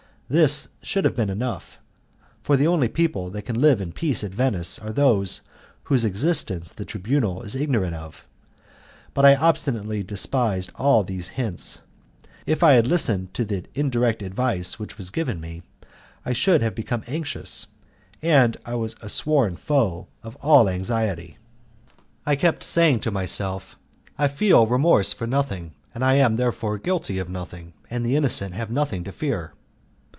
[0.33, 1.77] This should have been enough,
[2.41, 5.41] for the only people who can live in peace at Venice are those
[5.83, 8.25] whose existence the Tribunal is ignorant of,
[9.13, 11.81] but I obstinately despised all these hints.
[12.45, 15.63] If I had listened to the indirect advice which was given me,
[16.25, 17.67] I should have become anxious,
[18.21, 21.39] and I was the sworn foe of all anxiety.
[22.25, 23.77] I kept saying to myself,
[24.17, 28.53] "I feel remorse for nothing and I am therefore guilty of nothing, and the innocent
[28.55, 29.51] have nothing to fear."